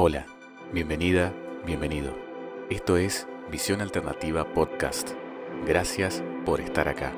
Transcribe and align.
Hola, 0.00 0.26
bienvenida, 0.72 1.34
bienvenido. 1.66 2.16
Esto 2.70 2.96
es 2.96 3.26
Visión 3.50 3.80
Alternativa 3.80 4.54
Podcast. 4.54 5.10
Gracias 5.66 6.22
por 6.46 6.60
estar 6.60 6.86
acá. 6.86 7.12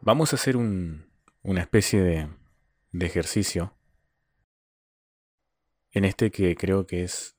Vamos 0.00 0.32
a 0.32 0.36
hacer 0.36 0.56
un, 0.56 1.06
una 1.42 1.60
especie 1.60 2.02
de, 2.02 2.28
de 2.90 3.06
ejercicio 3.06 3.72
en 5.92 6.06
este 6.06 6.32
que 6.32 6.56
creo 6.56 6.88
que 6.88 7.04
es 7.04 7.36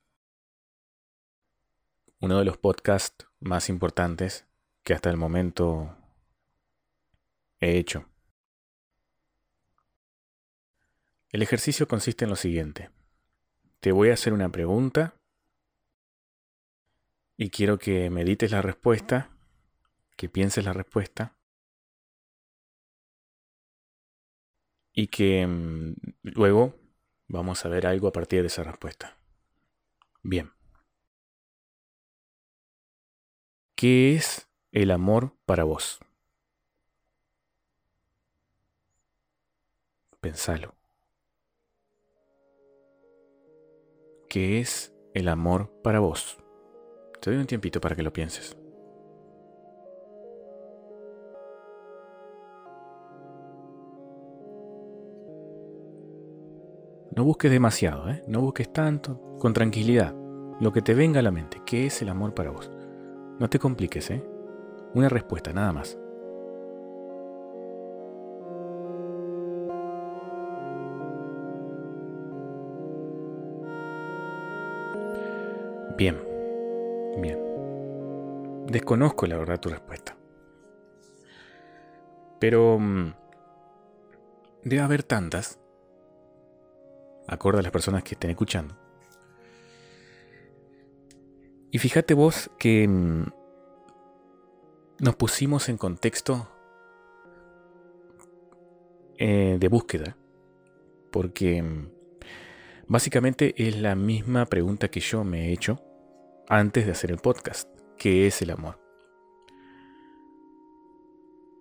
uno 2.22 2.40
de 2.40 2.46
los 2.46 2.58
podcasts 2.58 3.28
más 3.42 3.68
importantes 3.68 4.48
que 4.84 4.94
hasta 4.94 5.10
el 5.10 5.18
momento 5.18 5.94
he 7.60 7.78
hecho. 7.78 8.11
El 11.32 11.42
ejercicio 11.42 11.88
consiste 11.88 12.26
en 12.26 12.30
lo 12.30 12.36
siguiente. 12.36 12.90
Te 13.80 13.94
voy 13.94 14.10
a 14.10 14.14
hacer 14.14 14.34
una 14.34 14.50
pregunta 14.50 15.16
y 17.38 17.50
quiero 17.50 17.80
que 17.80 18.10
medites 18.10 18.52
la 18.52 18.62
respuesta, 18.62 19.30
que 20.18 20.28
pienses 20.28 20.66
la 20.66 20.74
respuesta 20.74 21.36
y 24.94 25.08
que 25.08 25.48
mm, 25.48 25.96
luego 26.24 26.76
vamos 27.28 27.66
a 27.66 27.70
ver 27.70 27.88
algo 27.88 28.10
a 28.10 28.12
partir 28.12 28.42
de 28.42 28.48
esa 28.48 28.64
respuesta. 28.64 29.18
Bien. 30.22 30.52
¿Qué 33.76 34.16
es 34.16 34.50
el 34.74 34.92
amor 34.92 35.34
para 35.46 35.64
vos? 35.64 36.00
Pensalo. 40.20 40.81
¿Qué 44.32 44.62
es 44.62 44.94
el 45.14 45.28
amor 45.28 45.70
para 45.84 46.00
vos? 46.00 46.38
Te 47.20 47.32
doy 47.32 47.40
un 47.42 47.48
tiempito 47.48 47.82
para 47.82 47.98
que 47.98 48.02
lo 48.02 48.14
pienses. 48.14 48.56
No 57.14 57.26
busques 57.26 57.52
demasiado, 57.52 58.10
¿eh? 58.10 58.24
no 58.26 58.40
busques 58.40 58.72
tanto, 58.72 59.36
con 59.38 59.52
tranquilidad, 59.52 60.16
lo 60.62 60.72
que 60.72 60.82
te 60.82 60.94
venga 60.94 61.20
a 61.20 61.24
la 61.24 61.32
mente. 61.32 61.62
¿Qué 61.66 61.88
es 61.88 62.02
el 62.02 62.08
amor 62.08 62.34
para 62.34 62.52
vos? 62.52 62.72
No 63.38 63.50
te 63.50 63.60
compliques, 63.60 64.12
¿eh? 64.12 64.24
Una 64.94 65.10
respuesta, 65.10 65.52
nada 65.52 65.74
más. 65.74 65.98
Bien, 76.02 76.18
bien. 77.22 77.38
Desconozco 78.66 79.28
la 79.28 79.38
verdad 79.38 79.60
tu 79.60 79.70
respuesta. 79.70 80.18
Pero 82.40 82.80
mm, 82.80 83.14
debe 84.64 84.82
haber 84.82 85.04
tantas, 85.04 85.60
acorde 87.28 87.60
a 87.60 87.62
las 87.62 87.72
personas 87.72 88.02
que 88.02 88.16
estén 88.16 88.32
escuchando, 88.32 88.76
y 91.70 91.78
fíjate 91.78 92.16
vos 92.16 92.50
que 92.58 92.88
mm, 92.88 93.26
nos 95.02 95.16
pusimos 95.18 95.70
en 95.70 95.78
contexto 95.78 96.50
eh, 99.20 99.58
de 99.60 99.68
búsqueda, 99.68 100.18
porque 101.12 101.62
mm, 101.62 101.92
básicamente 102.88 103.54
es 103.56 103.80
la 103.80 103.94
misma 103.94 104.48
pregunta 104.48 104.88
que 104.88 105.00
yo 105.00 105.24
me 105.24 105.50
he 105.50 105.54
hecho 105.54 105.80
antes 106.52 106.86
de 106.86 106.92
hacer 106.92 107.12
el 107.12 107.18
podcast, 107.18 107.70
¿qué 107.98 108.28
es 108.28 108.42
el 108.42 108.50
amor? 108.50 108.78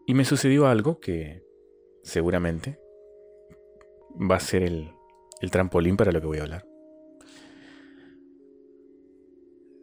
Y 0.04 0.14
me 0.14 0.24
sucedió 0.24 0.66
algo 0.66 0.98
que 0.98 1.44
seguramente 2.02 2.80
va 4.20 4.34
a 4.34 4.40
ser 4.40 4.64
el, 4.64 4.90
el 5.40 5.52
trampolín 5.52 5.96
para 5.96 6.10
lo 6.10 6.20
que 6.20 6.26
voy 6.26 6.38
a 6.38 6.42
hablar. 6.42 6.66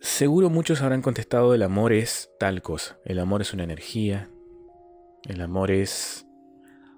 Seguro 0.01 0.50
muchos 0.50 0.81
habrán 0.81 1.01
contestado 1.01 1.53
el 1.53 1.63
amor 1.63 1.94
es 1.94 2.29
tal 2.38 2.62
cosa. 2.62 3.00
El 3.06 3.19
amor 3.19 3.40
es 3.41 3.53
una 3.53 3.63
energía. 3.63 4.29
El 5.23 5.40
amor 5.40 5.72
es 5.72 6.28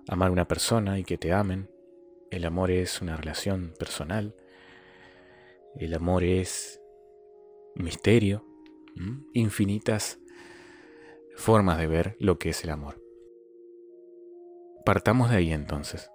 amar 0.07 0.29
a 0.29 0.33
una 0.33 0.47
persona 0.47 0.97
y 0.97 1.03
que 1.03 1.19
te 1.19 1.31
amen. 1.31 1.69
El 2.31 2.45
amor 2.45 2.71
es 2.71 3.03
una 3.03 3.15
relación 3.15 3.75
personal. 3.77 4.35
El 5.75 5.93
amor 5.93 6.23
es 6.23 6.79
misterio. 7.79 8.45
Infinitas 9.33 10.19
formas 11.35 11.77
de 11.77 11.87
ver 11.87 12.17
lo 12.19 12.37
que 12.37 12.49
es 12.49 12.63
el 12.63 12.69
amor. 12.69 13.01
Partamos 14.85 15.29
de 15.29 15.37
ahí 15.37 15.51
entonces. 15.51 16.09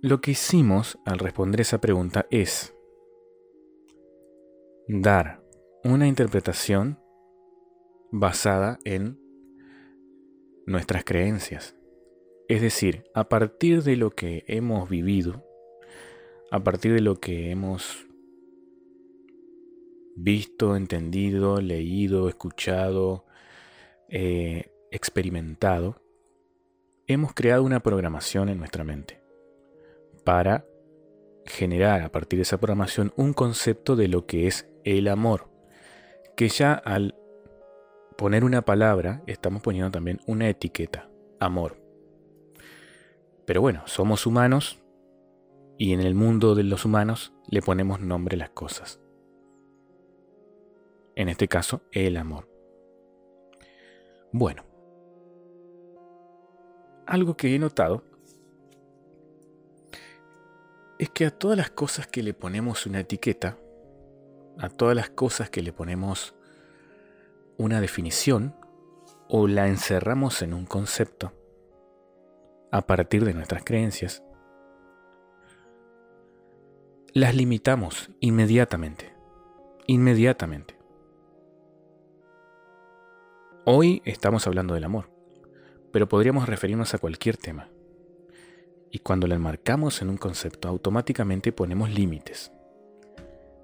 Lo 0.00 0.20
que 0.20 0.32
hicimos 0.32 0.98
al 1.04 1.18
responder 1.18 1.62
esa 1.62 1.80
pregunta 1.80 2.26
es 2.30 2.74
dar 4.86 5.42
una 5.84 6.06
interpretación 6.06 6.98
basada 8.10 8.78
en 8.84 9.18
nuestras 10.66 11.04
creencias. 11.04 11.76
Es 12.48 12.62
decir, 12.62 13.04
a 13.14 13.28
partir 13.28 13.82
de 13.82 13.96
lo 13.96 14.10
que 14.10 14.44
hemos 14.46 14.88
vivido, 14.88 15.44
a 16.50 16.62
partir 16.62 16.92
de 16.94 17.00
lo 17.00 17.16
que 17.16 17.50
hemos 17.50 18.07
visto, 20.18 20.76
entendido, 20.76 21.60
leído, 21.60 22.28
escuchado, 22.28 23.24
eh, 24.08 24.72
experimentado, 24.90 26.02
hemos 27.06 27.34
creado 27.34 27.62
una 27.62 27.80
programación 27.80 28.48
en 28.48 28.58
nuestra 28.58 28.84
mente 28.84 29.22
para 30.24 30.66
generar 31.46 32.02
a 32.02 32.10
partir 32.10 32.38
de 32.38 32.42
esa 32.42 32.58
programación 32.58 33.12
un 33.16 33.32
concepto 33.32 33.96
de 33.96 34.08
lo 34.08 34.26
que 34.26 34.46
es 34.46 34.68
el 34.84 35.08
amor, 35.08 35.48
que 36.36 36.48
ya 36.48 36.74
al 36.74 37.14
poner 38.16 38.44
una 38.44 38.62
palabra 38.62 39.22
estamos 39.26 39.62
poniendo 39.62 39.90
también 39.90 40.20
una 40.26 40.48
etiqueta, 40.48 41.08
amor. 41.38 41.80
Pero 43.46 43.62
bueno, 43.62 43.82
somos 43.86 44.26
humanos 44.26 44.82
y 45.78 45.92
en 45.92 46.00
el 46.00 46.14
mundo 46.14 46.54
de 46.54 46.64
los 46.64 46.84
humanos 46.84 47.32
le 47.48 47.62
ponemos 47.62 48.00
nombre 48.00 48.34
a 48.34 48.40
las 48.40 48.50
cosas. 48.50 49.00
En 51.18 51.28
este 51.28 51.48
caso, 51.48 51.82
el 51.90 52.16
amor. 52.16 52.48
Bueno, 54.30 54.64
algo 57.06 57.36
que 57.36 57.52
he 57.52 57.58
notado 57.58 58.04
es 60.96 61.10
que 61.10 61.26
a 61.26 61.32
todas 61.32 61.58
las 61.58 61.70
cosas 61.70 62.06
que 62.06 62.22
le 62.22 62.34
ponemos 62.34 62.86
una 62.86 63.00
etiqueta, 63.00 63.58
a 64.58 64.68
todas 64.68 64.94
las 64.94 65.10
cosas 65.10 65.50
que 65.50 65.60
le 65.60 65.72
ponemos 65.72 66.36
una 67.56 67.80
definición 67.80 68.54
o 69.28 69.48
la 69.48 69.66
encerramos 69.66 70.40
en 70.42 70.54
un 70.54 70.66
concepto 70.66 71.32
a 72.70 72.86
partir 72.86 73.24
de 73.24 73.34
nuestras 73.34 73.64
creencias, 73.64 74.22
las 77.12 77.34
limitamos 77.34 78.12
inmediatamente. 78.20 79.12
Inmediatamente. 79.88 80.77
Hoy 83.70 84.00
estamos 84.06 84.46
hablando 84.46 84.72
del 84.72 84.84
amor, 84.84 85.10
pero 85.92 86.08
podríamos 86.08 86.48
referirnos 86.48 86.94
a 86.94 86.98
cualquier 86.98 87.36
tema. 87.36 87.70
Y 88.90 89.00
cuando 89.00 89.26
la 89.26 89.34
enmarcamos 89.34 90.00
en 90.00 90.08
un 90.08 90.16
concepto, 90.16 90.68
automáticamente 90.68 91.52
ponemos 91.52 91.90
límites. 91.90 92.50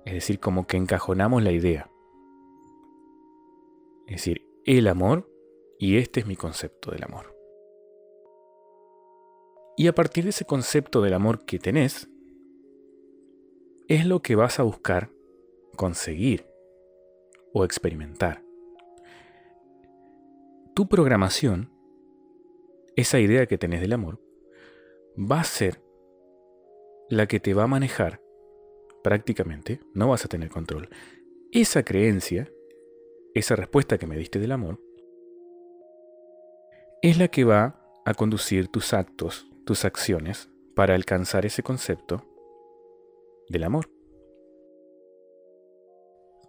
Es 0.05 0.13
decir, 0.13 0.41
como 0.41 0.67
que 0.67 0.77
encajonamos 0.77 1.43
la 1.43 1.53
idea. 1.53 1.91
Es 4.07 4.17
decir, 4.17 4.47
el 4.67 4.89
amor 4.89 5.27
y 5.79 5.97
este 5.97 6.21
es 6.21 6.27
mi 6.27 6.37
concepto 6.37 6.91
del 6.91 7.05
amor. 7.05 7.35
Y 9.79 9.87
a 9.87 9.95
partir 9.95 10.25
de 10.25 10.31
ese 10.31 10.45
concepto 10.45 11.01
del 11.01 11.15
amor 11.15 11.47
que 11.47 11.59
tenés, 11.59 12.11
es 13.89 14.05
lo 14.05 14.21
que 14.21 14.35
vas 14.35 14.61
a 14.61 14.65
buscar 14.65 15.09
conseguir 15.77 16.47
o 17.55 17.65
experimentar. 17.65 18.44
Tu 20.75 20.89
programación, 20.89 21.71
esa 22.97 23.21
idea 23.21 23.47
que 23.47 23.59
tenés 23.59 23.81
del 23.81 23.93
amor, 23.93 24.21
va 25.17 25.41
a 25.41 25.45
ser 25.45 25.81
la 27.09 27.27
que 27.27 27.39
te 27.39 27.55
va 27.55 27.63
a 27.63 27.69
manejar 27.69 28.21
prácticamente, 29.05 29.81
no 29.93 30.09
vas 30.09 30.25
a 30.25 30.29
tener 30.29 30.49
control. 30.49 30.89
Esa 31.53 31.85
creencia, 31.85 32.51
esa 33.35 33.55
respuesta 33.55 33.99
que 33.99 34.09
me 34.09 34.17
diste 34.17 34.41
del 34.41 34.51
amor, 34.51 34.81
es 37.03 37.19
la 37.19 37.29
que 37.29 37.45
va 37.45 37.81
a 38.05 38.15
conducir 38.15 38.67
tus 38.67 38.95
actos, 38.95 39.47
tus 39.65 39.85
acciones, 39.85 40.49
para 40.75 40.97
alcanzar 40.97 41.47
ese 41.47 41.63
concepto 41.63 42.25
del 43.49 43.63
amor. 43.63 43.91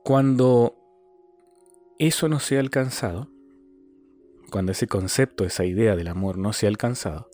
Cuando 0.04 0.76
eso 2.00 2.28
no 2.28 2.40
se 2.40 2.58
ha 2.58 2.60
alcanzado, 2.60 3.35
cuando 4.56 4.72
ese 4.72 4.88
concepto, 4.88 5.44
esa 5.44 5.66
idea 5.66 5.98
del 5.98 6.08
amor 6.08 6.38
no 6.38 6.54
se 6.54 6.66
ha 6.66 6.70
alcanzado, 6.70 7.30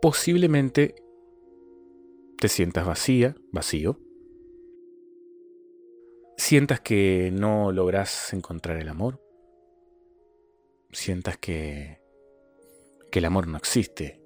posiblemente 0.00 0.96
te 2.38 2.48
sientas 2.48 2.84
vacía, 2.84 3.36
vacío, 3.52 4.00
sientas 6.36 6.80
que 6.80 7.30
no 7.32 7.70
logras 7.70 8.32
encontrar 8.32 8.78
el 8.78 8.88
amor, 8.88 9.22
sientas 10.90 11.38
que, 11.38 12.00
que 13.12 13.20
el 13.20 13.24
amor 13.24 13.46
no 13.46 13.58
existe, 13.58 14.20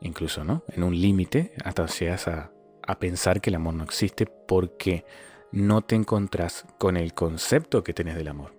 incluso, 0.00 0.44
¿no? 0.44 0.64
En 0.68 0.82
un 0.82 0.98
límite, 0.98 1.52
hasta 1.62 1.84
llegas 1.84 2.26
a, 2.26 2.54
a 2.82 2.98
pensar 2.98 3.42
que 3.42 3.50
el 3.50 3.56
amor 3.56 3.74
no 3.74 3.84
existe 3.84 4.24
porque 4.24 5.04
no 5.52 5.82
te 5.82 5.94
encontrás 5.94 6.64
con 6.78 6.96
el 6.96 7.12
concepto 7.12 7.84
que 7.84 7.92
tenés 7.92 8.16
del 8.16 8.28
amor. 8.28 8.55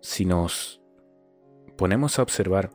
Si 0.00 0.24
nos 0.24 0.80
ponemos 1.76 2.18
a 2.18 2.22
observar 2.22 2.70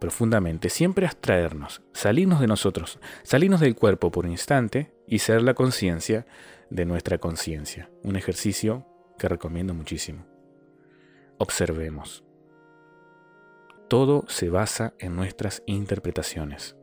profundamente, 0.00 0.70
siempre 0.70 1.06
abstraernos, 1.06 1.82
salirnos 1.92 2.40
de 2.40 2.46
nosotros, 2.46 2.98
salirnos 3.22 3.60
del 3.60 3.76
cuerpo 3.76 4.10
por 4.10 4.24
un 4.24 4.32
instante 4.32 4.94
y 5.06 5.18
ser 5.18 5.42
la 5.42 5.54
conciencia 5.54 6.26
de 6.70 6.86
nuestra 6.86 7.18
conciencia. 7.18 7.90
Un 8.02 8.16
ejercicio 8.16 8.86
que 9.18 9.28
recomiendo 9.28 9.74
muchísimo. 9.74 10.24
Observemos. 11.38 12.24
Todo 13.88 14.24
se 14.28 14.48
basa 14.48 14.94
en 14.98 15.16
nuestras 15.16 15.62
interpretaciones. 15.66 16.76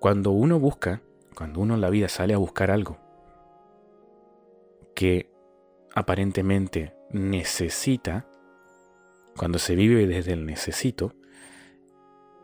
Cuando 0.00 0.30
uno 0.30 0.58
busca, 0.58 1.02
cuando 1.34 1.60
uno 1.60 1.74
en 1.74 1.80
la 1.80 1.90
vida 1.90 2.08
sale 2.08 2.34
a 2.34 2.38
buscar 2.38 2.70
algo 2.70 2.98
que 4.94 5.30
aparentemente 5.94 6.95
necesita, 7.16 8.28
cuando 9.36 9.58
se 9.58 9.74
vive 9.74 10.06
desde 10.06 10.32
el 10.32 10.46
necesito, 10.46 11.14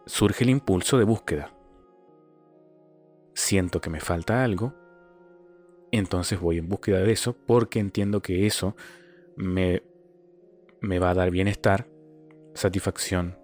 surge 0.07 0.45
el 0.45 0.51
impulso 0.51 0.99
de 0.99 1.05
búsqueda. 1.05 1.55
Siento 3.35 3.81
que 3.81 3.91
me 3.91 4.01
falta 4.01 4.43
algo, 4.43 4.75
entonces 5.91 6.41
voy 6.41 6.59
en 6.59 6.69
búsqueda 6.69 7.01
de 7.01 7.13
eso 7.13 7.37
porque 7.47 7.79
entiendo 7.79 8.23
que 8.23 8.47
eso 8.47 8.75
me, 9.37 9.83
me 10.81 10.99
va 10.99 11.11
a 11.11 11.15
dar 11.15 11.31
bienestar, 11.31 11.89
satisfacción 12.55 13.39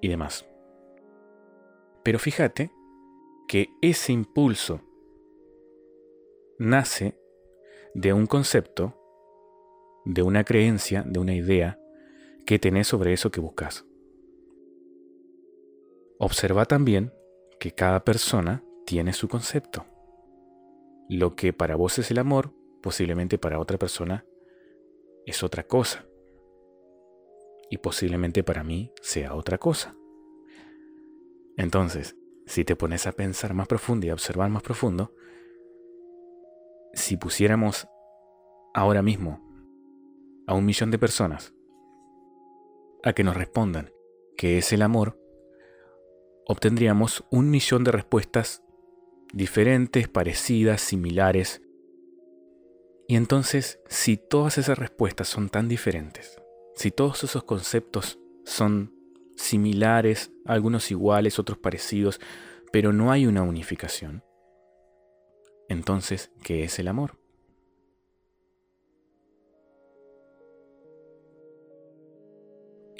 y 0.00 0.08
demás. 0.08 0.46
Pero 2.02 2.18
fíjate 2.18 2.70
que 3.48 3.68
ese 3.80 4.12
impulso 4.12 4.80
nace 6.58 7.18
de 7.94 8.12
un 8.12 8.26
concepto, 8.26 9.01
de 10.04 10.22
una 10.22 10.44
creencia, 10.44 11.02
de 11.06 11.18
una 11.18 11.34
idea 11.34 11.78
que 12.46 12.58
tenés 12.58 12.88
sobre 12.88 13.12
eso 13.12 13.30
que 13.30 13.40
buscas. 13.40 13.84
Observa 16.18 16.64
también 16.66 17.12
que 17.58 17.72
cada 17.72 18.04
persona 18.04 18.64
tiene 18.86 19.12
su 19.12 19.28
concepto. 19.28 19.86
Lo 21.08 21.34
que 21.34 21.52
para 21.52 21.76
vos 21.76 21.98
es 21.98 22.10
el 22.10 22.18
amor, 22.18 22.52
posiblemente 22.80 23.38
para 23.38 23.58
otra 23.58 23.78
persona 23.78 24.24
es 25.26 25.42
otra 25.42 25.64
cosa. 25.64 26.06
Y 27.70 27.78
posiblemente 27.78 28.42
para 28.42 28.64
mí 28.64 28.92
sea 29.00 29.34
otra 29.34 29.58
cosa. 29.58 29.94
Entonces, 31.56 32.16
si 32.46 32.64
te 32.64 32.76
pones 32.76 33.06
a 33.06 33.12
pensar 33.12 33.54
más 33.54 33.68
profundo 33.68 34.06
y 34.06 34.10
a 34.10 34.14
observar 34.14 34.50
más 34.50 34.62
profundo, 34.62 35.14
si 36.92 37.16
pusiéramos 37.16 37.86
ahora 38.74 39.02
mismo 39.02 39.51
a 40.52 40.54
un 40.54 40.66
millón 40.66 40.90
de 40.90 40.98
personas 40.98 41.54
a 43.02 43.14
que 43.14 43.24
nos 43.24 43.34
respondan 43.34 43.90
qué 44.36 44.58
es 44.58 44.70
el 44.74 44.82
amor, 44.82 45.18
obtendríamos 46.46 47.24
un 47.30 47.48
millón 47.48 47.84
de 47.84 47.90
respuestas 47.90 48.62
diferentes, 49.32 50.08
parecidas, 50.08 50.82
similares. 50.82 51.62
Y 53.08 53.16
entonces, 53.16 53.80
si 53.88 54.18
todas 54.18 54.58
esas 54.58 54.78
respuestas 54.78 55.26
son 55.26 55.48
tan 55.48 55.68
diferentes, 55.68 56.36
si 56.74 56.90
todos 56.90 57.24
esos 57.24 57.44
conceptos 57.44 58.18
son 58.44 58.94
similares, 59.36 60.32
algunos 60.44 60.90
iguales, 60.90 61.38
otros 61.38 61.56
parecidos, 61.56 62.20
pero 62.70 62.92
no 62.92 63.10
hay 63.10 63.24
una 63.24 63.42
unificación, 63.42 64.22
entonces, 65.70 66.30
¿qué 66.42 66.64
es 66.64 66.78
el 66.78 66.88
amor? 66.88 67.21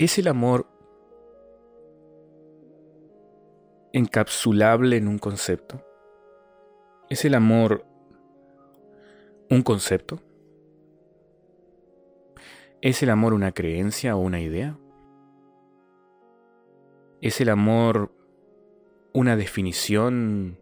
¿Es 0.02 0.18
el 0.18 0.26
amor 0.26 0.66
encapsulable 3.92 4.96
en 4.96 5.06
un 5.06 5.20
concepto? 5.20 5.80
¿Es 7.08 7.24
el 7.24 7.36
amor 7.36 7.86
un 9.48 9.62
concepto? 9.62 10.20
¿Es 12.80 13.00
el 13.04 13.10
amor 13.10 13.32
una 13.32 13.52
creencia 13.52 14.16
o 14.16 14.18
una 14.18 14.40
idea? 14.40 14.76
¿Es 17.20 17.40
el 17.40 17.48
amor 17.48 18.12
una 19.12 19.36
definición 19.36 20.58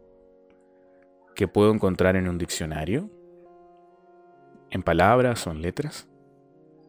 que 1.33 1.47
puedo 1.47 1.73
encontrar 1.73 2.15
en 2.15 2.27
un 2.27 2.37
diccionario? 2.37 3.09
¿En 4.69 4.83
palabras 4.83 5.47
o 5.47 5.51
en 5.51 5.63
letras? 5.63 6.07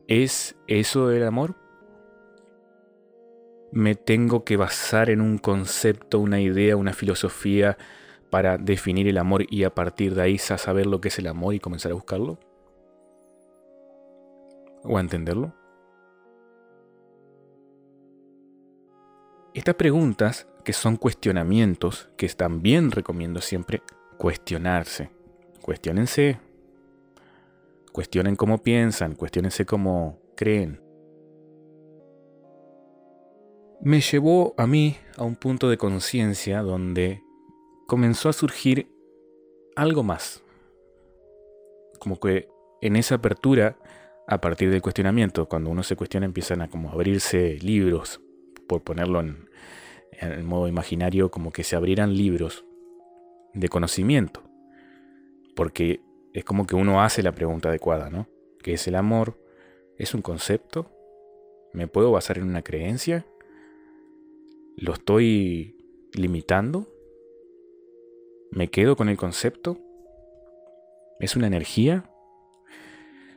¿Es 0.07 0.55
eso 0.67 1.11
el 1.11 1.27
amor? 1.27 1.62
¿Me 3.73 3.95
tengo 3.95 4.45
que 4.45 4.59
basar 4.59 5.09
en 5.09 5.23
un 5.23 5.39
concepto, 5.39 6.21
una 6.21 6.43
idea, 6.43 6.77
una 6.77 6.93
filosofía 6.93 7.79
para 8.29 8.59
definir 8.59 9.09
el 9.09 9.17
amor 9.17 9.47
y 9.49 9.65
a 9.65 9.75
partir 9.75 10.15
de 10.15 10.21
ahí 10.21 10.37
saber 10.37 10.85
lo 10.85 11.01
que 11.01 11.09
es 11.09 11.19
el 11.19 11.27
amor 11.27 11.55
y 11.55 11.61
comenzar 11.61 11.91
a 11.91 11.95
buscarlo? 11.95 12.39
¿O 14.85 14.99
a 14.99 15.01
entenderlo? 15.01 15.55
Estas 19.55 19.75
preguntas, 19.77 20.47
que 20.65 20.75
son 20.75 20.97
cuestionamientos, 20.97 22.11
que 22.19 22.29
también 22.29 22.91
recomiendo 22.91 23.41
siempre 23.41 23.83
cuestionarse. 24.19 25.11
Cuestiónense. 25.63 26.39
Cuestionen 27.91 28.37
cómo 28.37 28.59
piensan, 28.59 29.15
cuestionense 29.15 29.65
cómo 29.65 30.19
creen. 30.37 30.92
Me 33.85 34.01
llevó 34.01 34.55
a 34.59 34.69
mí 34.69 34.97
a 35.17 35.25
un 35.25 35.35
punto 35.35 35.69
de 35.69 35.77
conciencia 35.77 36.63
donde 36.63 37.21
comenzó 37.89 38.29
a 38.29 38.33
surgir 38.33 38.87
algo 39.75 40.05
más. 40.05 40.45
Como 41.99 42.21
que 42.21 42.49
en 42.81 42.95
esa 42.95 43.17
apertura, 43.17 43.77
a 44.29 44.41
partir 44.41 44.71
del 44.71 44.83
cuestionamiento, 44.83 45.49
cuando 45.49 45.69
uno 45.69 45.83
se 45.83 45.97
cuestiona 45.97 46.27
empiezan 46.27 46.63
a 46.63 46.69
como 46.69 46.91
abrirse 46.91 47.59
libros 47.61 48.21
por 48.69 48.83
ponerlo 48.83 49.19
en, 49.19 49.49
el 50.21 50.45
modo 50.45 50.69
imaginario, 50.69 51.33
como 51.33 51.51
que 51.51 51.65
se 51.65 51.75
abrieran 51.75 52.17
libros 52.17 52.65
de 53.53 53.69
conocimiento. 53.69 54.45
Porque 55.57 56.01
es 56.35 56.45
como 56.45 56.67
que 56.67 56.77
uno 56.77 57.03
hace 57.03 57.21
la 57.25 57.33
pregunta 57.33 57.69
adecuada, 57.69 58.11
¿no? 58.11 58.29
¿Qué 58.63 58.75
es 58.75 58.87
el 58.87 58.95
amor? 58.95 59.43
¿Es 59.99 60.15
un 60.15 60.23
concepto? 60.23 60.89
¿Me 61.73 61.89
puedo 61.89 62.13
basar 62.13 62.39
en 62.39 62.45
una 62.45 62.63
creencia? 62.63 63.27
¿Lo 64.83 64.93
estoy 64.93 65.77
limitando? 66.13 66.87
¿Me 68.51 68.69
quedo 68.69 68.97
con 68.97 69.09
el 69.09 69.17
concepto? 69.17 69.79
¿Es 71.21 71.37
una 71.37 71.47
energía? 71.47 72.11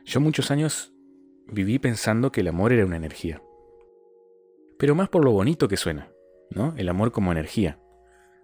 Yo 0.04 0.20
muchos 0.20 0.50
años 0.50 0.92
viví 1.46 1.78
pensando 1.78 2.30
que 2.30 2.42
el 2.42 2.48
amor 2.48 2.72
era 2.72 2.84
una 2.84 2.96
energía 2.96 3.42
pero 4.78 4.94
más 4.94 5.08
por 5.08 5.24
lo 5.24 5.32
bonito 5.32 5.68
que 5.68 5.76
suena, 5.76 6.12
¿no? 6.50 6.74
El 6.76 6.88
amor 6.88 7.12
como 7.12 7.32
energía. 7.32 7.80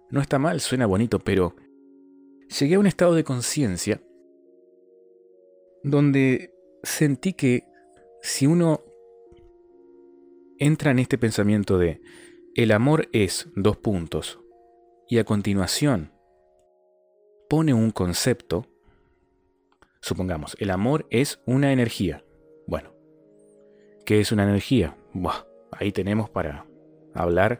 No 0.09 0.21
está 0.21 0.39
mal, 0.39 0.59
suena 0.61 0.85
bonito, 0.85 1.19
pero 1.19 1.55
llegué 2.59 2.75
a 2.75 2.79
un 2.79 2.87
estado 2.87 3.13
de 3.15 3.23
conciencia 3.23 4.01
donde 5.83 6.53
sentí 6.83 7.33
que 7.33 7.63
si 8.21 8.47
uno 8.47 8.81
entra 10.57 10.91
en 10.91 10.99
este 10.99 11.17
pensamiento 11.17 11.77
de 11.77 12.01
el 12.55 12.71
amor 12.71 13.09
es 13.13 13.47
dos 13.55 13.77
puntos 13.77 14.39
y 15.09 15.17
a 15.17 15.23
continuación 15.23 16.11
pone 17.49 17.73
un 17.73 17.89
concepto, 17.89 18.67
supongamos, 20.01 20.55
el 20.59 20.69
amor 20.69 21.07
es 21.09 21.41
una 21.47 21.71
energía. 21.71 22.23
Bueno, 22.67 22.93
¿qué 24.05 24.19
es 24.19 24.31
una 24.31 24.43
energía? 24.43 24.95
Buah, 25.13 25.45
ahí 25.71 25.91
tenemos 25.91 26.29
para 26.29 26.67
hablar 27.15 27.59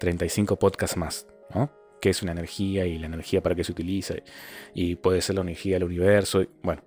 35 0.00 0.58
podcasts 0.58 0.96
más, 0.96 1.28
¿no? 1.54 1.70
¿Qué 2.00 2.10
es 2.10 2.20
una 2.20 2.32
energía 2.32 2.86
y 2.86 2.98
la 2.98 3.06
energía 3.06 3.40
para 3.40 3.54
qué 3.54 3.62
se 3.62 3.72
utiliza? 3.72 4.14
Y 4.74 4.96
puede 4.96 5.20
ser 5.20 5.36
la 5.36 5.42
energía 5.42 5.76
del 5.76 5.84
universo. 5.84 6.44
Bueno, 6.62 6.82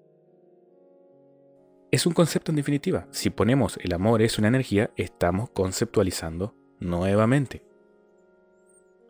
es 1.92 2.06
un 2.06 2.14
concepto 2.14 2.52
en 2.52 2.58
definitiva. 2.58 3.08
Si 3.12 3.30
ponemos 3.30 3.78
el 3.82 3.94
amor 3.94 4.22
es 4.22 4.38
una 4.38 4.50
energía, 4.50 4.92
estamos 4.96 5.50
conceptualizando 5.50 6.61
nuevamente. 6.82 7.64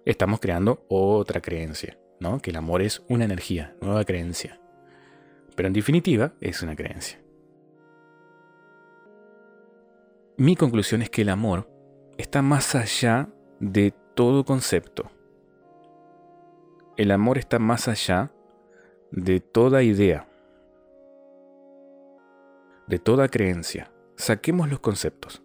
Estamos 0.06 0.40
creando 0.40 0.86
otra 0.88 1.42
creencia, 1.42 1.98
¿no? 2.20 2.40
Que 2.40 2.51
el 2.51 2.58
amor 2.58 2.84
es 2.84 3.01
una 3.10 3.25
energía, 3.25 3.75
nueva 3.82 4.06
creencia. 4.06 4.62
Pero 5.56 5.68
en 5.68 5.74
definitiva 5.74 6.34
es 6.40 6.62
una 6.62 6.75
creencia. 6.75 7.20
Mi 10.38 10.56
conclusión 10.56 11.01
es 11.01 11.10
que 11.10 11.24
el 11.24 11.30
amor 11.30 11.68
está 12.20 12.44
más 12.44 12.75
allá 12.75 13.30
de 13.60 13.96
todo 14.13 14.46
concepto. 14.46 15.10
El 16.96 17.10
amor 17.10 17.40
está 17.40 17.58
más 17.58 17.88
allá 17.88 18.32
de 19.12 19.40
toda 19.40 19.82
idea 19.82 20.28
de 22.92 23.00
toda 23.00 23.30
creencia. 23.30 23.90
Saquemos 24.18 24.70
los 24.70 24.82
conceptos. 24.82 25.42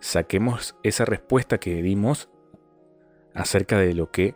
Saquemos 0.00 0.76
esa 0.82 1.04
respuesta 1.04 1.58
que 1.58 1.82
dimos 1.82 2.30
acerca 3.34 3.78
de 3.78 3.94
lo 3.94 4.10
que 4.10 4.34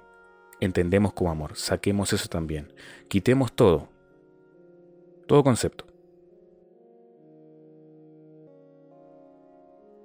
entendemos 0.60 1.12
como 1.12 1.30
amor. 1.30 1.56
Saquemos 1.56 2.12
eso 2.12 2.28
también. 2.28 2.72
Quitemos 3.08 3.52
todo. 3.52 3.88
Todo 5.26 5.42
concepto. 5.42 5.86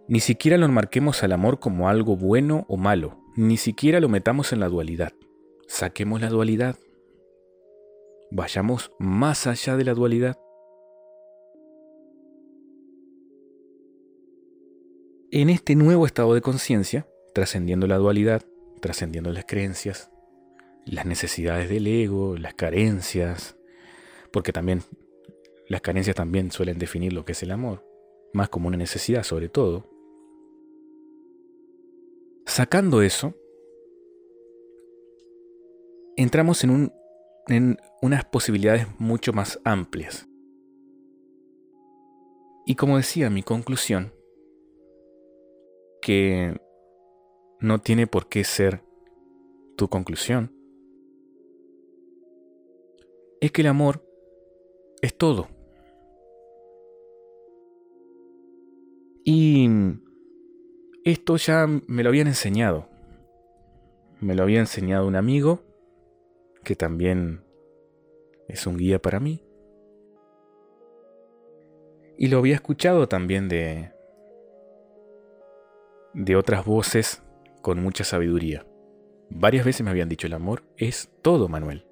Ni 0.07 0.21
siquiera 0.21 0.57
lo 0.57 0.67
marquemos 0.69 1.21
al 1.23 1.33
amor 1.33 1.59
como 1.59 1.87
algo 1.87 2.15
bueno 2.15 2.65
o 2.67 2.77
malo. 2.77 3.19
Ni 3.35 3.57
siquiera 3.57 3.99
lo 3.99 4.09
metamos 4.09 4.51
en 4.53 4.59
la 4.59 4.67
dualidad. 4.67 5.13
Saquemos 5.67 6.19
la 6.21 6.29
dualidad. 6.29 6.77
Vayamos 8.31 8.91
más 8.97 9.45
allá 9.45 9.77
de 9.77 9.83
la 9.83 9.93
dualidad. 9.93 10.37
En 15.31 15.51
este 15.51 15.75
nuevo 15.75 16.07
estado 16.07 16.33
de 16.33 16.41
conciencia, 16.41 17.07
trascendiendo 17.35 17.85
la 17.85 17.97
dualidad, 17.97 18.41
trascendiendo 18.81 19.31
las 19.31 19.45
creencias, 19.45 20.09
las 20.85 21.05
necesidades 21.05 21.69
del 21.69 21.85
ego, 21.85 22.35
las 22.35 22.55
carencias, 22.55 23.55
porque 24.33 24.51
también 24.51 24.81
las 25.67 25.81
carencias 25.81 26.15
también 26.15 26.49
suelen 26.49 26.79
definir 26.79 27.13
lo 27.13 27.25
que 27.25 27.33
es 27.33 27.43
el 27.43 27.51
amor, 27.51 27.85
más 28.33 28.49
como 28.49 28.69
una 28.69 28.77
necesidad 28.77 29.21
sobre 29.21 29.49
todo. 29.49 29.87
Sacando 32.47 33.03
eso, 33.03 33.35
entramos 36.17 36.63
en, 36.63 36.71
un, 36.71 36.93
en 37.49 37.77
unas 38.01 38.25
posibilidades 38.25 38.87
mucho 38.97 39.31
más 39.31 39.59
amplias. 39.63 40.27
Y 42.65 42.73
como 42.73 42.97
decía, 42.97 43.29
mi 43.29 43.43
conclusión 43.43 44.11
que 46.01 46.59
no 47.59 47.79
tiene 47.79 48.07
por 48.07 48.29
qué 48.29 48.43
ser 48.43 48.83
tu 49.75 49.87
conclusión, 49.89 50.53
es 53.41 53.51
que 53.51 53.61
el 53.61 53.67
amor 53.67 54.03
es 55.01 55.15
todo. 55.15 55.47
Y 59.23 59.69
esto 61.03 61.37
ya 61.37 61.67
me 61.67 62.03
lo 62.03 62.09
habían 62.09 62.27
enseñado. 62.27 62.89
Me 64.19 64.35
lo 64.35 64.43
había 64.43 64.59
enseñado 64.59 65.07
un 65.07 65.15
amigo 65.15 65.61
que 66.63 66.75
también 66.75 67.43
es 68.47 68.67
un 68.67 68.77
guía 68.77 69.01
para 69.01 69.19
mí. 69.19 69.43
Y 72.17 72.27
lo 72.27 72.39
había 72.39 72.55
escuchado 72.55 73.07
también 73.07 73.47
de, 73.47 73.93
de 76.13 76.35
otras 76.35 76.65
voces 76.65 77.23
con 77.61 77.81
mucha 77.81 78.03
sabiduría. 78.03 78.65
Varias 79.29 79.65
veces 79.65 79.83
me 79.83 79.91
habían 79.91 80.09
dicho 80.09 80.27
el 80.27 80.33
amor 80.33 80.63
es 80.77 81.09
todo, 81.21 81.47
Manuel. 81.47 81.85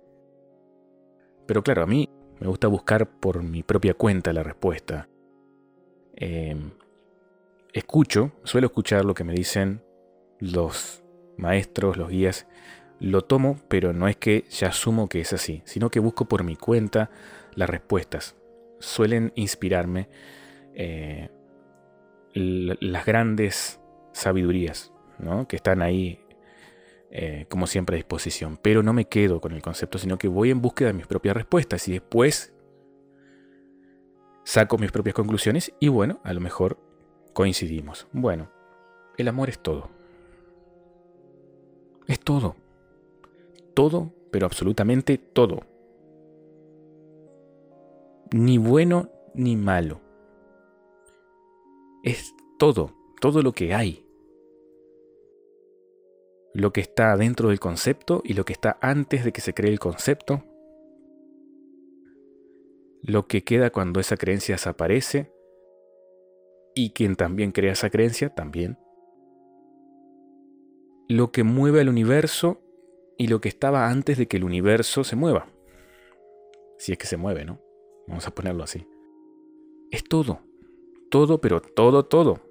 Pero 1.46 1.64
claro, 1.64 1.84
a 1.84 1.88
mí 1.88 2.10
me 2.40 2.48
gusta 2.48 2.68
buscar 2.68 3.20
por 3.20 3.44
mi 3.44 3.64
propia 3.64 3.94
cuenta 3.94 4.34
la 4.34 4.44
respuesta. 4.44 5.08
Em, 6.16 6.72
escucho, 7.74 8.32
suelo 8.44 8.68
escuchar 8.68 9.06
lo 9.06 9.14
que 9.14 9.24
me 9.24 9.34
dicen 9.34 9.84
los 10.40 11.04
maestros, 11.38 11.98
los 11.98 12.10
guías. 12.10 12.48
Lo 13.00 13.24
tomo, 13.24 13.60
pero 13.68 13.94
no 13.94 14.08
es 14.08 14.18
que 14.18 14.46
ya 14.50 14.70
asumo 14.70 15.08
que 15.08 15.22
es 15.22 15.32
así, 15.34 15.62
sino 15.66 15.90
que 15.90 16.00
busco 16.00 16.26
por 16.26 16.44
mi 16.44 16.56
cuenta 16.56 17.12
las 17.54 17.70
respuestas. 17.70 18.36
Suelen 18.80 19.32
inspirarme 19.36 20.10
eh, 20.74 21.30
las 22.34 23.06
grandes 23.06 23.80
sabidurías, 24.18 24.92
¿no? 25.20 25.48
que 25.48 25.56
están 25.56 25.82
ahí 25.82 26.20
eh, 27.10 27.46
como 27.50 27.68
siempre 27.68 27.96
a 27.96 27.98
disposición. 27.98 28.60
Pero 28.62 28.84
no 28.84 28.94
me 28.94 29.06
quedo 29.06 29.40
con 29.40 29.54
el 29.54 29.62
concepto, 29.62 29.98
sino 29.98 30.18
que 30.18 30.28
voy 30.28 30.52
en 30.52 30.62
búsqueda 30.62 30.90
de 30.90 30.94
mis 30.94 31.08
propias 31.08 31.36
respuestas 31.36 31.88
y 31.88 31.94
después 31.94 32.54
saco 34.44 34.78
mis 34.78 34.92
propias 34.92 35.16
conclusiones 35.16 35.74
y 35.80 35.88
bueno, 35.88 36.20
a 36.24 36.34
lo 36.34 36.42
mejor 36.42 36.80
coincidimos. 37.34 38.08
Bueno, 38.12 38.50
el 39.18 39.28
amor 39.28 39.50
es 39.50 39.60
todo. 39.60 39.90
Es 42.08 42.20
todo. 42.20 42.56
Todo, 43.74 44.14
pero 44.32 44.46
absolutamente 44.46 45.18
todo. 45.18 45.62
Ni 48.32 48.58
bueno 48.58 49.10
ni 49.34 49.56
malo. 49.56 50.02
Es 52.04 52.34
todo, 52.58 52.94
todo 53.20 53.42
lo 53.42 53.52
que 53.54 53.74
hay 53.74 54.07
lo 56.58 56.74
que 56.74 56.82
está 56.82 57.16
dentro 57.18 57.50
del 57.50 57.60
concepto 57.60 58.24
y 58.26 58.34
lo 58.34 58.44
que 58.44 58.54
está 58.54 58.80
antes 58.82 59.24
de 59.24 59.32
que 59.32 59.42
se 59.42 59.54
cree 59.54 59.72
el 59.72 59.78
concepto, 59.78 60.44
lo 63.04 63.28
que 63.28 63.44
queda 63.44 63.70
cuando 63.70 64.00
esa 64.00 64.18
creencia 64.18 64.56
desaparece 64.56 65.32
y 66.74 66.94
quien 66.94 67.16
también 67.16 67.52
crea 67.52 67.74
esa 67.74 67.92
creencia 67.92 68.34
también, 68.34 68.80
lo 71.08 71.32
que 71.32 71.44
mueve 71.44 71.82
al 71.82 71.90
universo 71.90 72.60
y 73.20 73.28
lo 73.28 73.40
que 73.40 73.50
estaba 73.50 73.88
antes 73.90 74.18
de 74.18 74.28
que 74.28 74.38
el 74.38 74.44
universo 74.44 75.04
se 75.04 75.16
mueva. 75.16 75.48
Si 76.80 76.92
es 76.92 76.98
que 76.98 77.06
se 77.06 77.18
mueve, 77.18 77.46
¿no? 77.46 77.62
Vamos 78.08 78.26
a 78.26 78.34
ponerlo 78.34 78.64
así. 78.64 78.88
Es 79.92 80.04
todo. 80.04 80.42
Todo, 81.12 81.40
pero 81.40 81.62
todo, 81.62 82.06
todo. 82.06 82.42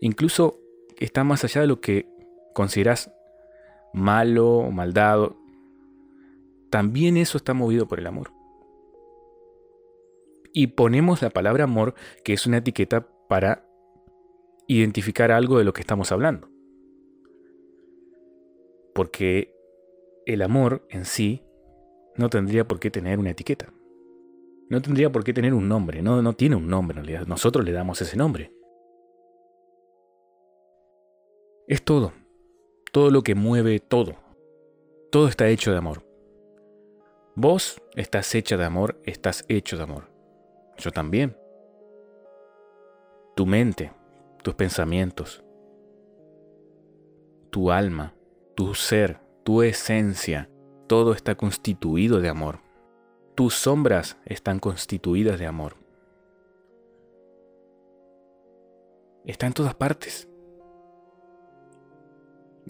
Incluso 0.00 0.58
está 0.98 1.22
más 1.22 1.44
allá 1.44 1.60
de 1.60 1.68
lo 1.68 1.80
que 1.80 2.08
consideras 2.54 3.12
malo 3.92 4.58
o 4.58 4.70
maldado, 4.70 5.36
también 6.70 7.16
eso 7.16 7.36
está 7.36 7.54
movido 7.54 7.86
por 7.86 7.98
el 7.98 8.06
amor. 8.06 8.30
Y 10.54 10.68
ponemos 10.68 11.22
la 11.22 11.30
palabra 11.30 11.64
amor, 11.64 11.94
que 12.24 12.32
es 12.32 12.46
una 12.46 12.58
etiqueta 12.58 13.06
para 13.28 13.66
identificar 14.66 15.30
algo 15.32 15.58
de 15.58 15.64
lo 15.64 15.72
que 15.72 15.80
estamos 15.80 16.12
hablando. 16.12 16.48
Porque 18.94 19.54
el 20.26 20.42
amor 20.42 20.86
en 20.90 21.04
sí 21.04 21.42
no 22.16 22.28
tendría 22.28 22.66
por 22.66 22.80
qué 22.80 22.90
tener 22.90 23.18
una 23.18 23.30
etiqueta. 23.30 23.72
No 24.68 24.80
tendría 24.80 25.10
por 25.10 25.24
qué 25.24 25.32
tener 25.32 25.54
un 25.54 25.68
nombre. 25.68 26.02
No, 26.02 26.22
no 26.22 26.34
tiene 26.34 26.56
un 26.56 26.68
nombre 26.68 26.98
en 26.98 27.04
realidad. 27.04 27.26
Nosotros 27.26 27.64
le 27.64 27.72
damos 27.72 28.00
ese 28.00 28.16
nombre. 28.16 28.52
Es 31.66 31.82
todo 31.82 32.12
todo 32.92 33.10
lo 33.10 33.22
que 33.22 33.34
mueve 33.34 33.80
todo. 33.80 34.14
Todo 35.10 35.26
está 35.26 35.48
hecho 35.48 35.72
de 35.72 35.78
amor. 35.78 36.04
Vos 37.34 37.80
estás 37.96 38.34
hecha 38.34 38.58
de 38.58 38.64
amor, 38.64 39.00
estás 39.04 39.46
hecho 39.48 39.78
de 39.78 39.82
amor. 39.82 40.10
Yo 40.76 40.90
también. 40.90 41.36
Tu 43.34 43.46
mente, 43.46 43.92
tus 44.42 44.54
pensamientos, 44.54 45.42
tu 47.48 47.70
alma, 47.70 48.14
tu 48.54 48.74
ser, 48.74 49.20
tu 49.42 49.62
esencia, 49.62 50.50
todo 50.86 51.14
está 51.14 51.34
constituido 51.34 52.20
de 52.20 52.28
amor. 52.28 52.58
Tus 53.34 53.54
sombras 53.54 54.18
están 54.26 54.58
constituidas 54.58 55.38
de 55.38 55.46
amor. 55.46 55.76
Está 59.24 59.46
en 59.46 59.54
todas 59.54 59.74
partes 59.74 60.28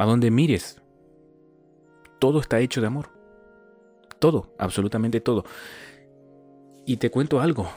a 0.03 0.07
donde 0.07 0.31
mires, 0.31 0.81
todo 2.19 2.41
está 2.41 2.61
hecho 2.61 2.81
de 2.81 2.87
amor. 2.87 3.11
Todo, 4.19 4.55
absolutamente 4.59 5.21
todo. 5.21 5.45
Y 6.87 6.97
te 6.97 7.11
cuento 7.11 7.41
algo. 7.41 7.69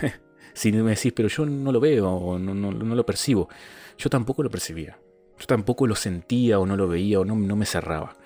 Si 0.52 0.72
me 0.72 0.82
decís, 0.82 1.12
pero 1.14 1.28
yo 1.28 1.46
no 1.46 1.70
lo 1.70 1.78
veo 1.78 2.10
o 2.10 2.38
no, 2.38 2.72
lo 2.72 3.06
percibo, 3.06 3.48
yo 3.96 4.10
tampoco 4.10 4.42
lo 4.42 4.50
percibía. 4.50 4.98
Yo 5.38 5.46
tampoco 5.46 5.86
lo 5.86 5.94
sentía 5.94 6.58
o 6.58 6.66
no 6.66 6.76
lo 6.76 6.88
veía 6.88 7.20
o 7.20 7.24
no, 7.24 7.36
me 7.36 7.64
cerraba. 7.64 8.16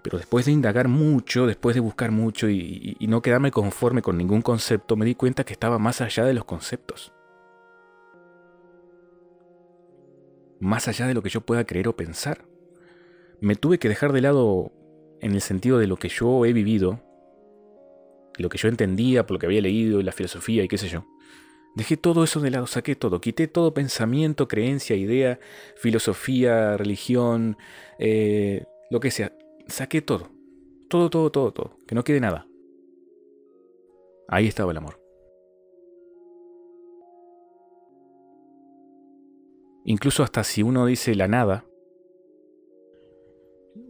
Pero 0.00 0.16
después 0.16 0.46
de 0.46 0.52
indagar 0.52 0.86
mucho, 0.86 1.46
después 1.46 1.74
de 1.74 1.80
buscar 1.80 2.12
mucho 2.12 2.48
y, 2.48 2.96
no 3.00 3.20
quedarme 3.20 3.50
conforme 3.50 4.00
con 4.00 4.16
ningún 4.16 4.42
concepto, 4.42 4.96
me 4.96 5.04
di 5.04 5.16
cuenta 5.16 5.44
que 5.44 5.52
estaba 5.52 5.78
más 5.78 6.00
allá 6.00 6.24
de 6.24 6.34
los 6.34 6.44
conceptos. 6.44 7.12
Más 10.60 10.88
allá 10.88 11.08
de 11.08 11.14
lo 11.14 11.22
que 11.22 11.30
yo 11.30 11.40
pueda 11.40 11.64
creer 11.64 11.88
o 11.88 11.96
pensar. 11.96 12.46
Me 13.40 13.56
tuve 13.56 13.78
que 13.78 13.88
dejar 13.88 14.12
de 14.12 14.20
lado 14.20 14.72
en 15.20 15.32
el 15.32 15.40
sentido 15.40 15.78
de 15.78 15.86
lo 15.86 15.96
que 15.96 16.08
yo 16.08 16.44
he 16.44 16.52
vivido, 16.52 17.00
lo 18.36 18.48
que 18.48 18.58
yo 18.58 18.68
entendía 18.68 19.26
por 19.26 19.34
lo 19.34 19.38
que 19.38 19.46
había 19.46 19.60
leído 19.60 20.00
y 20.00 20.02
la 20.02 20.12
filosofía 20.12 20.62
y 20.64 20.68
qué 20.68 20.78
sé 20.78 20.88
yo. 20.88 21.04
Dejé 21.74 21.96
todo 21.96 22.24
eso 22.24 22.40
de 22.40 22.50
lado, 22.50 22.66
saqué 22.66 22.96
todo, 22.96 23.20
quité 23.20 23.46
todo 23.46 23.72
pensamiento, 23.72 24.48
creencia, 24.48 24.96
idea, 24.96 25.38
filosofía, 25.76 26.76
religión, 26.76 27.56
eh, 27.98 28.64
lo 28.90 28.98
que 28.98 29.10
sea. 29.10 29.32
Saqué 29.68 30.02
todo. 30.02 30.30
Todo, 30.88 31.10
todo, 31.10 31.30
todo, 31.30 31.52
todo. 31.52 31.76
Que 31.86 31.94
no 31.94 32.02
quede 32.02 32.20
nada. 32.20 32.46
Ahí 34.28 34.48
estaba 34.48 34.72
el 34.72 34.78
amor. 34.78 35.00
Incluso 39.84 40.24
hasta 40.24 40.44
si 40.44 40.62
uno 40.62 40.86
dice 40.86 41.14
la 41.14 41.28
nada, 41.28 41.64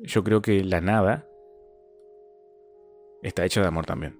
yo 0.02 0.24
creo 0.24 0.42
que 0.42 0.64
la 0.64 0.80
nada 0.80 1.28
está 3.22 3.44
hecha 3.44 3.60
de 3.60 3.66
amor 3.66 3.86
también. 3.86 4.18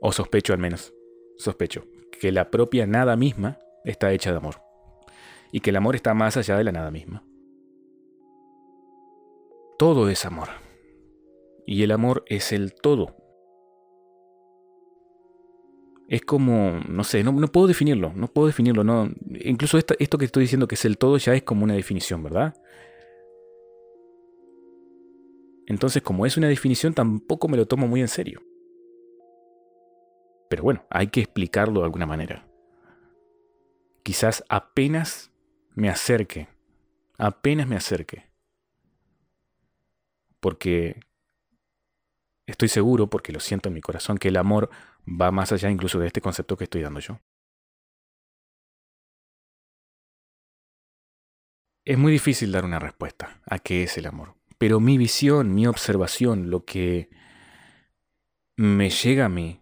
O 0.00 0.12
sospecho 0.12 0.52
al 0.52 0.58
menos, 0.58 0.94
sospecho, 1.36 1.84
que 2.20 2.30
la 2.30 2.50
propia 2.50 2.86
nada 2.86 3.16
misma 3.16 3.58
está 3.84 4.12
hecha 4.12 4.30
de 4.30 4.36
amor. 4.36 4.56
Y 5.50 5.60
que 5.60 5.70
el 5.70 5.76
amor 5.76 5.96
está 5.96 6.14
más 6.14 6.36
allá 6.36 6.56
de 6.56 6.64
la 6.64 6.72
nada 6.72 6.90
misma. 6.90 7.24
Todo 9.78 10.08
es 10.08 10.24
amor. 10.24 10.48
Y 11.66 11.82
el 11.82 11.90
amor 11.90 12.24
es 12.26 12.52
el 12.52 12.74
todo. 12.74 13.16
Es 16.08 16.22
como, 16.22 16.80
no 16.88 17.04
sé, 17.04 17.22
no, 17.22 17.34
puedo 17.48 17.66
definirlo, 17.66 18.12
no 18.14 18.28
puedo 18.28 18.46
definirlo, 18.46 18.82
no. 18.82 19.10
Incluso 19.40 19.76
esto 19.76 20.18
que 20.18 20.24
estoy 20.24 20.42
diciendo 20.42 20.66
que 20.66 20.74
es 20.74 20.84
el 20.86 20.96
todo 20.96 21.18
ya 21.18 21.34
es 21.34 21.42
como 21.42 21.64
una 21.64 21.74
definición, 21.74 22.22
¿verdad? 22.22 22.54
Entonces, 25.66 26.02
como 26.02 26.24
es 26.24 26.38
una 26.38 26.48
definición, 26.48 26.94
tampoco 26.94 27.46
me 27.46 27.58
lo 27.58 27.66
tomo 27.66 27.86
muy 27.86 28.00
en 28.00 28.08
serio. 28.08 28.42
Pero 30.48 30.62
bueno, 30.62 30.86
hay 30.88 31.08
que 31.08 31.20
explicarlo 31.20 31.80
de 31.80 31.84
alguna 31.84 32.06
manera. 32.06 32.48
Quizás 34.02 34.42
apenas 34.48 35.30
me 35.74 35.90
acerque, 35.90 36.48
apenas 37.18 37.68
me 37.68 37.76
acerque. 37.76 38.24
Porque 40.40 41.00
estoy 42.46 42.68
seguro, 42.68 43.08
porque 43.10 43.32
lo 43.32 43.40
siento 43.40 43.68
en 43.68 43.74
mi 43.74 43.82
corazón, 43.82 44.16
que 44.16 44.28
el 44.28 44.38
amor 44.38 44.70
va 45.08 45.30
más 45.30 45.52
allá 45.52 45.70
incluso 45.70 45.98
de 45.98 46.06
este 46.06 46.20
concepto 46.20 46.56
que 46.56 46.64
estoy 46.64 46.82
dando 46.82 47.00
yo. 47.00 47.20
Es 51.84 51.96
muy 51.96 52.12
difícil 52.12 52.52
dar 52.52 52.64
una 52.64 52.78
respuesta 52.78 53.40
a 53.46 53.58
qué 53.58 53.82
es 53.82 53.96
el 53.96 54.06
amor. 54.06 54.34
Pero 54.58 54.78
mi 54.80 54.98
visión, 54.98 55.54
mi 55.54 55.66
observación, 55.66 56.50
lo 56.50 56.64
que 56.64 57.08
me 58.56 58.90
llega 58.90 59.24
a 59.24 59.28
mí, 59.28 59.60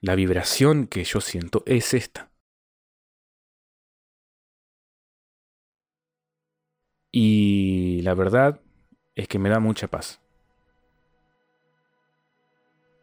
la 0.00 0.14
vibración 0.14 0.86
que 0.86 1.04
yo 1.04 1.20
siento 1.20 1.62
es 1.64 1.94
esta. 1.94 2.30
Y 7.10 8.02
la 8.02 8.14
verdad 8.14 8.60
es 9.14 9.28
que 9.28 9.38
me 9.38 9.48
da 9.48 9.60
mucha 9.60 9.88
paz. 9.88 10.20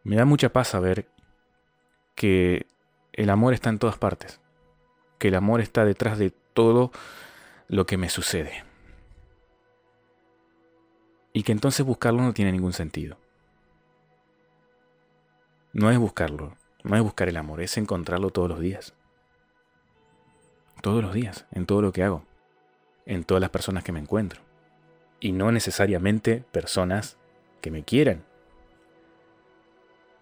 Me 0.04 0.14
da 0.14 0.24
mucha 0.24 0.52
paz 0.52 0.68
saber 0.68 1.08
que 2.16 2.66
el 3.12 3.30
amor 3.30 3.54
está 3.54 3.70
en 3.70 3.78
todas 3.78 3.96
partes, 3.96 4.40
que 5.18 5.28
el 5.28 5.36
amor 5.36 5.60
está 5.60 5.84
detrás 5.84 6.18
de 6.18 6.30
todo 6.30 6.90
lo 7.68 7.86
que 7.86 7.96
me 7.96 8.08
sucede 8.08 8.66
y 11.36 11.42
que 11.42 11.52
entonces 11.52 11.84
buscarlo 11.84 12.22
no 12.22 12.32
tiene 12.32 12.50
ningún 12.50 12.72
sentido. 12.72 13.18
No 15.74 15.90
es 15.90 15.98
buscarlo, 15.98 16.56
no 16.82 16.96
es 16.96 17.02
buscar 17.02 17.28
el 17.28 17.36
amor, 17.36 17.60
es 17.60 17.76
encontrarlo 17.76 18.30
todos 18.30 18.48
los 18.48 18.58
días. 18.58 18.94
Todos 20.80 21.02
los 21.02 21.12
días, 21.12 21.44
en 21.52 21.66
todo 21.66 21.82
lo 21.82 21.92
que 21.92 22.02
hago, 22.02 22.24
en 23.04 23.22
todas 23.24 23.42
las 23.42 23.50
personas 23.50 23.84
que 23.84 23.92
me 23.92 24.00
encuentro. 24.00 24.40
Y 25.20 25.32
no 25.32 25.52
necesariamente 25.52 26.42
personas 26.52 27.18
que 27.60 27.70
me 27.70 27.84
quieran. 27.84 28.24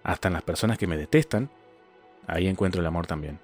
Hasta 0.02 0.26
en 0.26 0.34
las 0.34 0.42
personas 0.42 0.78
que 0.78 0.88
me 0.88 0.96
detestan, 0.96 1.48
ahí 2.26 2.48
encuentro 2.48 2.80
el 2.80 2.86
amor 2.86 3.06
también. 3.06 3.38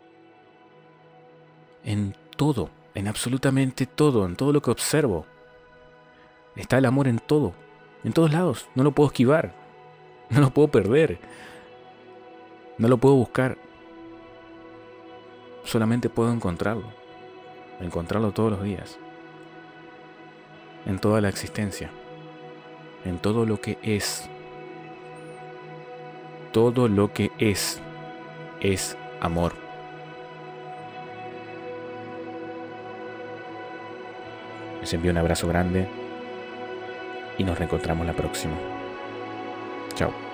En 1.85 2.15
todo, 2.37 2.71
en 2.95 3.09
absolutamente 3.09 3.87
todo, 3.87 4.27
en 4.27 4.37
todo 4.37 4.53
lo 4.53 4.61
que 4.63 4.71
observo, 4.71 5.27
Está 6.57 6.79
el 6.79 6.85
amor 6.85 7.07
en 7.09 7.19
todo, 7.19 7.53
en 8.05 8.13
todos 8.13 8.33
lados. 8.33 8.69
No 8.75 8.83
lo 8.83 8.93
puedo 8.93 9.09
esquivar, 9.09 9.53
no 10.31 10.41
lo 10.41 10.51
puedo 10.51 10.69
perder, 10.69 11.19
no 12.79 12.89
lo 12.89 12.99
puedo 12.99 13.15
buscar. 13.15 13.57
Solamente 15.65 16.09
puedo 16.09 16.33
encontrarlo, 16.33 16.87
encontrarlo 17.81 18.33
todos 18.33 18.51
los 18.51 18.63
días, 18.63 18.99
en 20.87 20.99
toda 20.99 21.21
la 21.21 21.29
existencia, 21.29 21.91
en 23.05 23.19
todo 23.19 23.47
lo 23.47 23.61
que 23.61 23.79
es. 23.83 24.29
Todo 26.53 26.89
lo 26.89 27.13
que 27.13 27.31
es 27.39 27.81
es 28.61 28.97
amor. 29.21 29.53
Les 34.81 34.93
envío 34.93 35.11
un 35.11 35.19
abrazo 35.19 35.49
grande 35.49 35.89
y 37.39 37.45
nos 37.45 37.59
reencontramos 37.59 38.07
la 38.07 38.13
próxima. 38.13 38.55
Chao. 39.95 40.30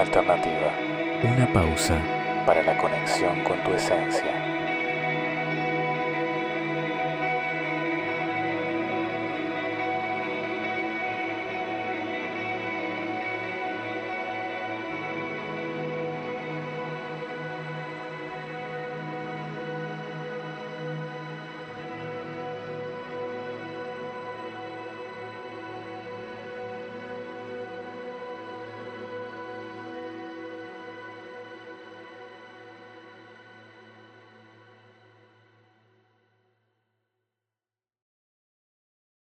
Alternativa. 0.00 0.72
Una 1.22 1.46
pausa 1.52 2.00
para 2.46 2.62
la 2.62 2.78
conexión 2.78 3.44
con 3.44 3.62
tu 3.62 3.74
esencia. 3.74 4.49